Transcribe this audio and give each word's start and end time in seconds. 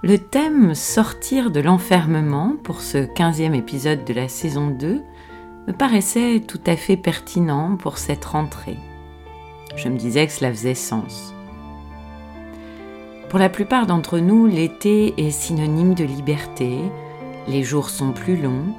Le 0.00 0.16
thème 0.16 0.76
Sortir 0.76 1.50
de 1.50 1.58
l'enfermement 1.58 2.54
pour 2.62 2.82
ce 2.82 2.98
15e 2.98 3.52
épisode 3.52 4.04
de 4.04 4.14
la 4.14 4.28
saison 4.28 4.68
2 4.68 5.02
me 5.66 5.72
paraissait 5.72 6.38
tout 6.38 6.60
à 6.68 6.76
fait 6.76 6.96
pertinent 6.96 7.76
pour 7.76 7.98
cette 7.98 8.24
rentrée. 8.24 8.78
Je 9.74 9.88
me 9.88 9.98
disais 9.98 10.24
que 10.28 10.32
cela 10.32 10.52
faisait 10.52 10.76
sens. 10.76 11.34
Pour 13.28 13.40
la 13.40 13.48
plupart 13.48 13.86
d'entre 13.86 14.20
nous, 14.20 14.46
l'été 14.46 15.14
est 15.16 15.32
synonyme 15.32 15.94
de 15.94 16.04
liberté, 16.04 16.78
les 17.48 17.64
jours 17.64 17.90
sont 17.90 18.12
plus 18.12 18.36
longs 18.36 18.72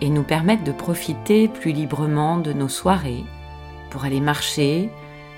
et 0.00 0.10
nous 0.10 0.24
permettent 0.24 0.64
de 0.64 0.72
profiter 0.72 1.46
plus 1.46 1.70
librement 1.70 2.36
de 2.36 2.52
nos 2.52 2.68
soirées 2.68 3.24
pour 3.90 4.04
aller 4.04 4.20
marcher, 4.20 4.90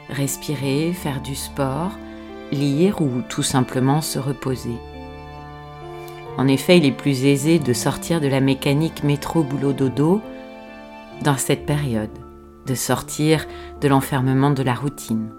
respirer, 0.08 0.94
faire 0.94 1.20
du 1.20 1.34
sport, 1.34 1.92
lire 2.52 3.02
ou 3.02 3.20
tout 3.28 3.42
simplement 3.42 4.00
se 4.00 4.18
reposer. 4.18 4.78
En 6.38 6.48
effet, 6.48 6.78
il 6.78 6.84
est 6.84 6.92
plus 6.92 7.24
aisé 7.24 7.58
de 7.58 7.72
sortir 7.72 8.20
de 8.20 8.28
la 8.28 8.40
mécanique 8.40 9.02
métro-boulot-dodo 9.02 10.20
dans 11.22 11.38
cette 11.38 11.64
période, 11.64 12.10
de 12.66 12.74
sortir 12.74 13.46
de 13.80 13.88
l'enfermement 13.88 14.50
de 14.50 14.62
la 14.62 14.74
routine. 14.74 15.30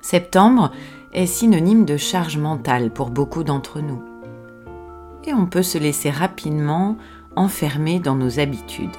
Septembre 0.00 0.72
est 1.12 1.26
synonyme 1.26 1.84
de 1.84 1.96
charge 1.98 2.38
mentale 2.38 2.90
pour 2.90 3.10
beaucoup 3.10 3.44
d'entre 3.44 3.80
nous. 3.80 4.02
Et 5.24 5.34
on 5.34 5.46
peut 5.46 5.62
se 5.62 5.76
laisser 5.76 6.10
rapidement 6.10 6.96
enfermer 7.36 8.00
dans 8.00 8.14
nos 8.14 8.40
habitudes. 8.40 8.96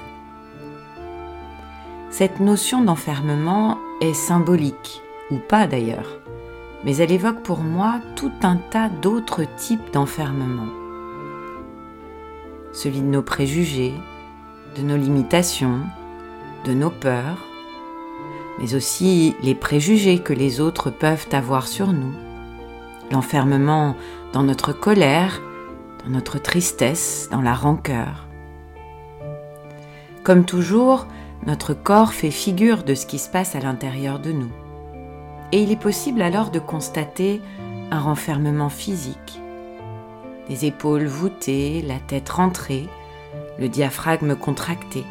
Cette 2.12 2.40
notion 2.40 2.84
d'enfermement 2.84 3.78
est 4.02 4.14
symbolique, 4.14 5.02
ou 5.32 5.38
pas 5.38 5.66
d'ailleurs 5.66 6.20
mais 6.84 6.98
elle 6.98 7.12
évoque 7.12 7.42
pour 7.44 7.60
moi 7.60 8.00
tout 8.16 8.32
un 8.42 8.58
tas 8.58 8.90
d'autres 8.90 9.44
types 9.58 9.92
d'enfermement. 9.92 10.70
Celui 12.72 13.02
de 13.02 13.08
nos 13.08 13.22
préjugés, 13.22 13.94
de 14.78 14.82
nos 14.82 14.96
limitations, 14.96 15.82
de 16.66 16.74
nos 16.74 16.90
peurs, 16.90 17.46
mais 18.60 18.76
aussi 18.76 19.36
les 19.42 19.56
préjugés 19.56 20.20
que 20.20 20.34
les 20.34 20.62
autres 20.62 20.90
peuvent 20.90 21.28
avoir 21.32 21.68
sur 21.68 21.92
nous, 21.92 22.14
l'enfermement 23.12 23.96
dans 24.34 24.44
notre 24.44 24.74
colère, 24.74 25.42
dans 26.04 26.12
notre 26.12 26.40
tristesse, 26.40 27.28
dans 27.32 27.42
la 27.42 27.54
rancœur. 27.54 28.28
Comme 30.24 30.46
toujours, 30.46 31.08
notre 31.48 31.74
corps 31.74 32.14
fait 32.14 32.32
figure 32.32 32.84
de 32.84 32.94
ce 32.94 33.06
qui 33.06 33.18
se 33.18 33.30
passe 33.30 33.56
à 33.56 33.60
l'intérieur 33.60 34.20
de 34.20 34.32
nous 34.32 34.52
et 35.52 35.62
il 35.62 35.72
est 35.72 35.80
possible 35.80 36.22
alors 36.22 36.52
de 36.52 36.60
constater 36.60 37.42
un 37.92 38.00
renfermement 38.00 38.70
physique. 38.70 39.40
Les 40.48 40.66
épaules 40.66 41.06
voûtées, 41.06 41.82
la 41.82 42.00
tête 42.00 42.30
rentrée, 42.30 42.88
le 43.60 43.70
diaphragme 43.70 44.36
contracté. 44.36 45.04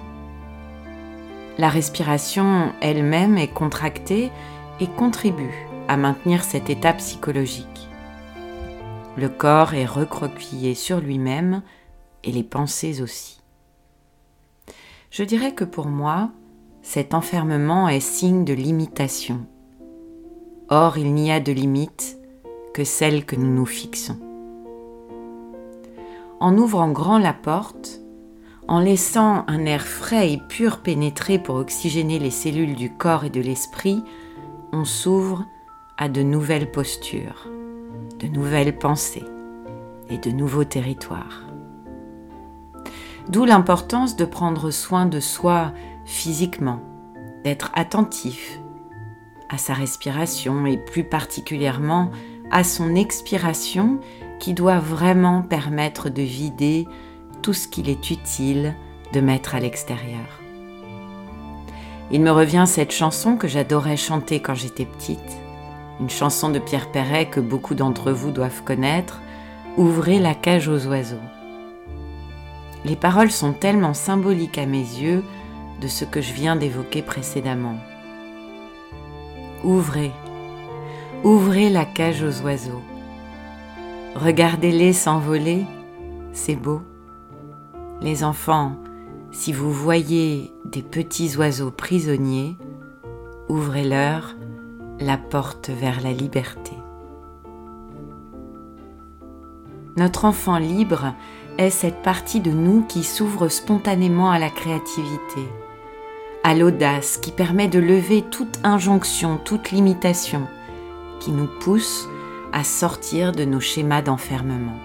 La 1.58 1.68
respiration 1.68 2.72
elle-même 2.80 3.36
est 3.36 3.52
contractée 3.52 4.30
et 4.80 4.86
contribue 4.86 5.66
à 5.88 5.96
maintenir 5.96 6.44
cet 6.44 6.70
état 6.70 6.92
psychologique. 6.92 7.88
Le 9.16 9.28
corps 9.28 9.74
est 9.74 9.86
recroquevillé 9.86 10.74
sur 10.74 11.00
lui-même 11.00 11.62
et 12.22 12.30
les 12.30 12.44
pensées 12.44 13.02
aussi. 13.02 13.40
Je 15.10 15.24
dirais 15.24 15.52
que 15.52 15.64
pour 15.64 15.86
moi, 15.86 16.30
cet 16.82 17.14
enfermement 17.14 17.88
est 17.88 18.00
signe 18.00 18.44
de 18.44 18.52
limitation 18.52 19.46
Or, 20.70 20.98
il 20.98 21.14
n'y 21.14 21.32
a 21.32 21.40
de 21.40 21.52
limite 21.52 22.18
que 22.74 22.84
celle 22.84 23.24
que 23.24 23.36
nous 23.36 23.52
nous 23.52 23.66
fixons. 23.66 24.18
En 26.40 26.56
ouvrant 26.58 26.90
grand 26.90 27.18
la 27.18 27.32
porte, 27.32 28.00
en 28.68 28.78
laissant 28.78 29.44
un 29.48 29.64
air 29.64 29.82
frais 29.82 30.30
et 30.30 30.36
pur 30.36 30.80
pénétrer 30.80 31.38
pour 31.38 31.56
oxygéner 31.56 32.18
les 32.18 32.30
cellules 32.30 32.76
du 32.76 32.92
corps 32.92 33.24
et 33.24 33.30
de 33.30 33.40
l'esprit, 33.40 34.04
on 34.72 34.84
s'ouvre 34.84 35.46
à 35.96 36.10
de 36.10 36.22
nouvelles 36.22 36.70
postures, 36.70 37.48
de 38.18 38.26
nouvelles 38.26 38.76
pensées 38.76 39.24
et 40.10 40.18
de 40.18 40.30
nouveaux 40.30 40.64
territoires. 40.64 41.44
D'où 43.30 43.46
l'importance 43.46 44.16
de 44.16 44.26
prendre 44.26 44.70
soin 44.70 45.06
de 45.06 45.20
soi 45.20 45.72
physiquement, 46.04 46.80
d'être 47.42 47.70
attentif, 47.74 48.60
à 49.48 49.58
sa 49.58 49.74
respiration 49.74 50.66
et 50.66 50.76
plus 50.76 51.04
particulièrement 51.04 52.10
à 52.50 52.64
son 52.64 52.94
expiration 52.94 54.00
qui 54.38 54.54
doit 54.54 54.78
vraiment 54.78 55.42
permettre 55.42 56.10
de 56.10 56.22
vider 56.22 56.86
tout 57.42 57.52
ce 57.52 57.68
qu'il 57.68 57.88
est 57.88 58.10
utile 58.10 58.74
de 59.12 59.20
mettre 59.20 59.54
à 59.54 59.60
l'extérieur. 59.60 60.40
Il 62.10 62.22
me 62.22 62.30
revient 62.30 62.64
cette 62.66 62.92
chanson 62.92 63.36
que 63.36 63.48
j'adorais 63.48 63.96
chanter 63.96 64.40
quand 64.40 64.54
j'étais 64.54 64.86
petite, 64.86 65.38
une 66.00 66.10
chanson 66.10 66.48
de 66.48 66.58
Pierre 66.58 66.90
Perret 66.90 67.26
que 67.26 67.40
beaucoup 67.40 67.74
d'entre 67.74 68.12
vous 68.12 68.30
doivent 68.30 68.62
connaître, 68.64 69.20
Ouvrez 69.78 70.18
la 70.18 70.34
cage 70.34 70.66
aux 70.66 70.88
oiseaux. 70.88 71.22
Les 72.84 72.96
paroles 72.96 73.30
sont 73.30 73.52
tellement 73.52 73.94
symboliques 73.94 74.58
à 74.58 74.66
mes 74.66 74.80
yeux 74.80 75.22
de 75.80 75.86
ce 75.86 76.04
que 76.04 76.20
je 76.20 76.32
viens 76.32 76.56
d'évoquer 76.56 77.00
précédemment. 77.00 77.78
Ouvrez, 79.64 80.12
ouvrez 81.24 81.68
la 81.68 81.84
cage 81.84 82.22
aux 82.22 82.42
oiseaux. 82.42 82.82
Regardez-les 84.14 84.92
s'envoler, 84.92 85.66
c'est 86.32 86.54
beau. 86.54 86.80
Les 88.00 88.22
enfants, 88.22 88.76
si 89.32 89.52
vous 89.52 89.72
voyez 89.72 90.52
des 90.64 90.82
petits 90.82 91.36
oiseaux 91.36 91.72
prisonniers, 91.72 92.56
ouvrez-leur 93.48 94.36
la 95.00 95.16
porte 95.16 95.70
vers 95.70 96.00
la 96.02 96.12
liberté. 96.12 96.72
Notre 99.96 100.24
enfant 100.24 100.58
libre 100.58 101.14
est 101.58 101.70
cette 101.70 102.02
partie 102.02 102.40
de 102.40 102.52
nous 102.52 102.82
qui 102.82 103.02
s'ouvre 103.02 103.48
spontanément 103.48 104.30
à 104.30 104.38
la 104.38 104.50
créativité, 104.50 105.42
à 106.48 106.54
l'audace 106.54 107.18
qui 107.18 107.30
permet 107.30 107.68
de 107.68 107.78
lever 107.78 108.22
toute 108.22 108.58
injonction, 108.64 109.36
toute 109.36 109.70
limitation, 109.70 110.46
qui 111.20 111.30
nous 111.30 111.46
pousse 111.60 112.08
à 112.54 112.64
sortir 112.64 113.32
de 113.32 113.44
nos 113.44 113.60
schémas 113.60 114.00
d'enfermement. 114.00 114.78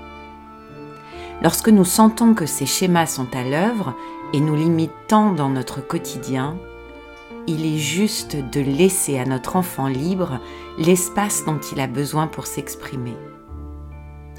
Lorsque 1.41 1.69
nous 1.69 1.85
sentons 1.85 2.33
que 2.33 2.45
ces 2.45 2.65
schémas 2.65 3.05
sont 3.05 3.33
à 3.33 3.45
l'œuvre 3.45 3.95
et 4.33 4.41
nous 4.41 4.57
limitent 4.57 4.91
tant 5.07 5.31
dans 5.31 5.47
notre 5.47 5.79
quotidien, 5.79 6.57
il 7.47 7.65
est 7.65 7.79
juste 7.79 8.35
de 8.35 8.59
laisser 8.59 9.17
à 9.17 9.23
notre 9.23 9.55
enfant 9.55 9.87
libre 9.87 10.41
l'espace 10.77 11.45
dont 11.45 11.61
il 11.71 11.79
a 11.79 11.87
besoin 11.87 12.27
pour 12.27 12.45
s'exprimer. 12.45 13.15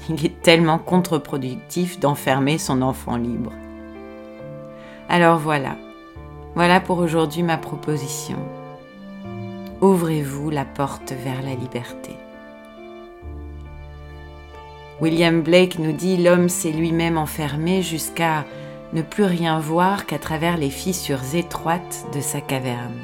Il 0.09 0.23
est 0.23 0.43
tellement 0.43 0.77
contre-productif 0.77 1.99
d'enfermer 1.99 2.59
son 2.59 2.83
enfant 2.83 3.17
libre. 3.17 3.51
Alors 5.09 5.39
voilà, 5.39 5.75
voilà 6.55 6.79
pour 6.79 6.99
aujourd'hui 6.99 7.43
ma 7.43 7.57
proposition. 7.57 8.37
Ouvrez-vous 9.81 10.49
la 10.49 10.63
porte 10.63 11.11
vers 11.11 11.41
la 11.41 11.53
liberté. 11.53 12.15
William 15.01 15.41
Blake 15.41 15.77
nous 15.77 15.91
dit 15.91 16.15
l'homme 16.15 16.47
s'est 16.47 16.71
lui-même 16.71 17.17
enfermé 17.17 17.81
jusqu'à 17.81 18.45
ne 18.93 19.01
plus 19.01 19.25
rien 19.25 19.59
voir 19.59 20.05
qu'à 20.05 20.17
travers 20.17 20.55
les 20.55 20.69
fissures 20.69 21.35
étroites 21.35 22.05
de 22.13 22.21
sa 22.21 22.39
caverne. 22.39 23.03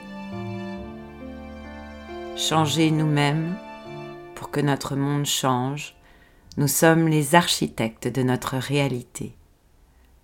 Changer 2.38 2.90
nous-mêmes 2.90 3.58
pour 4.36 4.50
que 4.50 4.62
notre 4.62 4.96
monde 4.96 5.26
change, 5.26 5.96
nous 6.56 6.70
sommes 6.70 7.10
les 7.10 7.36
architectes 7.36 8.08
de 8.08 8.24
notre 8.24 8.56
réalité. 8.56 9.36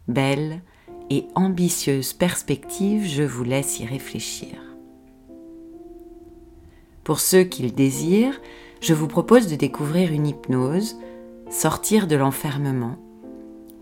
Belle, 0.07 0.61
et 1.09 1.27
ambitieuse 1.35 2.13
perspective, 2.13 3.05
je 3.05 3.23
vous 3.23 3.43
laisse 3.43 3.79
y 3.79 3.85
réfléchir. 3.85 4.57
Pour 7.03 7.19
ceux 7.19 7.43
qui 7.43 7.63
le 7.63 7.71
désirent, 7.71 8.39
je 8.81 8.93
vous 8.93 9.07
propose 9.07 9.47
de 9.47 9.55
découvrir 9.55 10.11
une 10.11 10.27
hypnose, 10.27 10.97
sortir 11.49 12.07
de 12.07 12.15
l'enfermement, 12.15 12.97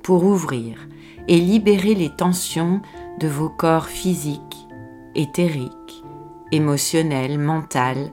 pour 0.03 0.23
ouvrir 0.23 0.87
et 1.27 1.39
libérer 1.39 1.95
les 1.95 2.11
tensions 2.15 2.81
de 3.19 3.27
vos 3.27 3.49
corps 3.49 3.87
physiques, 3.87 4.67
éthériques, 5.15 6.03
émotionnels, 6.51 7.39
mentaux, 7.39 8.11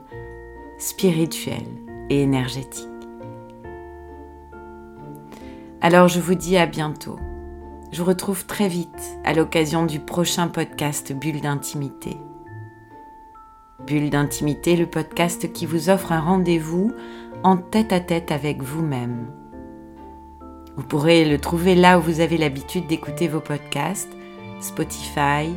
spirituels 0.79 1.61
et 2.09 2.23
énergétiques. 2.23 2.87
Alors 5.81 6.07
je 6.07 6.19
vous 6.19 6.35
dis 6.35 6.57
à 6.57 6.65
bientôt. 6.65 7.19
Je 7.93 8.01
vous 8.01 8.07
retrouve 8.07 8.47
très 8.47 8.67
vite 8.67 9.19
à 9.23 9.35
l'occasion 9.35 9.85
du 9.85 9.99
prochain 9.99 10.47
podcast 10.47 11.13
Bulle 11.13 11.41
d'intimité. 11.41 12.17
Bulle 13.85 14.09
d'intimité, 14.09 14.75
le 14.75 14.87
podcast 14.87 15.53
qui 15.53 15.67
vous 15.67 15.91
offre 15.91 16.11
un 16.11 16.19
rendez-vous 16.19 16.91
en 17.43 17.55
tête 17.55 17.93
à 17.93 17.99
tête 17.99 18.31
avec 18.31 18.63
vous-même. 18.63 19.27
Vous 20.75 20.81
pourrez 20.81 21.23
le 21.23 21.37
trouver 21.37 21.75
là 21.75 21.99
où 21.99 22.01
vous 22.01 22.19
avez 22.19 22.37
l'habitude 22.37 22.87
d'écouter 22.87 23.27
vos 23.27 23.41
podcasts, 23.41 24.09
Spotify, 24.59 25.53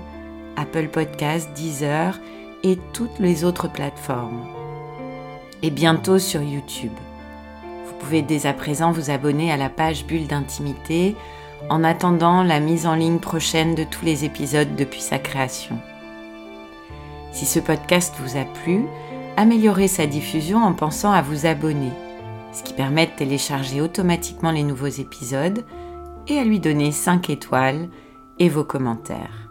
Apple 0.57 0.89
Podcasts, 0.89 1.51
Deezer 1.55 2.21
et 2.63 2.77
toutes 2.93 3.19
les 3.19 3.45
autres 3.45 3.73
plateformes. 3.73 4.45
Et 5.63 5.71
bientôt 5.71 6.19
sur 6.19 6.43
YouTube. 6.43 6.93
Vous 7.87 7.95
pouvez 7.95 8.21
dès 8.21 8.45
à 8.45 8.53
présent 8.53 8.93
vous 8.93 9.09
abonner 9.09 9.51
à 9.51 9.57
la 9.57 9.71
page 9.71 10.05
Bulle 10.05 10.27
d'intimité 10.27 11.17
en 11.69 11.83
attendant 11.85 12.43
la 12.43 12.61
mise 12.61 12.87
en 12.87 12.95
ligne 12.95 13.19
prochaine 13.19 13.75
de 13.75 13.85
tous 13.85 14.05
les 14.05 14.25
épisodes 14.25 14.77
depuis 14.77 15.01
sa 15.01 15.19
création. 15.19 15.79
Si 17.33 17.47
ce 17.47 17.59
podcast 17.59 18.15
vous 18.21 18.37
a 18.37 18.45
plu, 18.45 18.87
améliorez 19.37 19.89
sa 19.89 20.07
diffusion 20.07 20.59
en 20.63 20.73
pensant 20.73 21.13
à 21.13 21.23
vous 21.23 21.47
abonner, 21.47 21.93
ce 22.53 22.63
qui 22.63 22.73
permet 22.73 23.07
de 23.07 23.13
télécharger 23.13 23.81
automatiquement 23.81 24.53
les 24.53 24.63
nouveaux 24.63 24.87
épisodes 24.87 25.65
et 26.29 26.39
à 26.39 26.45
lui 26.45 26.61
donner 26.61 26.93
5 26.93 27.31
étoiles 27.31 27.89
et 28.39 28.49
vos 28.49 28.65
commentaires. 28.65 29.51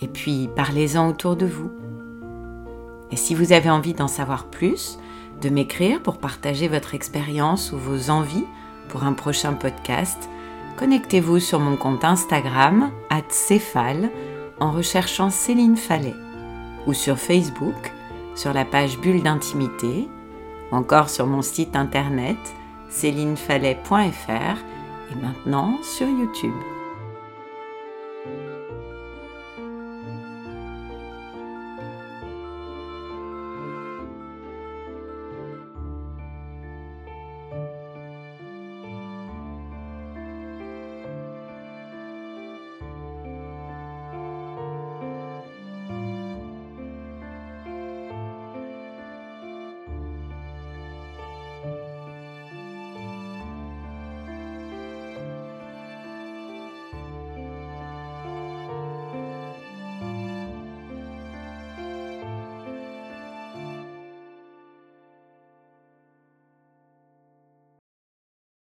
Et 0.00 0.08
puis, 0.08 0.48
parlez-en 0.56 1.08
autour 1.08 1.36
de 1.36 1.46
vous. 1.46 1.70
Et 3.10 3.16
si 3.16 3.34
vous 3.34 3.52
avez 3.52 3.68
envie 3.68 3.92
d'en 3.92 4.08
savoir 4.08 4.46
plus, 4.46 4.98
de 5.42 5.48
m'écrire 5.48 6.02
pour 6.02 6.18
partager 6.18 6.68
votre 6.68 6.94
expérience 6.94 7.72
ou 7.72 7.78
vos 7.78 8.10
envies 8.10 8.46
pour 8.88 9.04
un 9.04 9.12
prochain 9.12 9.52
podcast, 9.52 10.28
connectez-vous 10.80 11.40
sur 11.40 11.60
mon 11.60 11.76
compte 11.76 12.04
Instagram, 12.04 12.90
@céphale, 13.28 14.10
en 14.60 14.72
recherchant 14.72 15.28
Céline 15.28 15.76
Fallet 15.76 16.14
ou 16.86 16.94
sur 16.94 17.18
Facebook, 17.18 17.92
sur 18.34 18.54
la 18.54 18.64
page 18.64 18.98
Bulle 18.98 19.22
d'intimité, 19.22 20.08
encore 20.72 21.10
sur 21.10 21.26
mon 21.26 21.42
site 21.42 21.76
internet 21.76 22.38
célinefallet.fr 22.88 24.30
et 25.12 25.14
maintenant 25.22 25.76
sur 25.82 26.08
YouTube. 26.08 26.54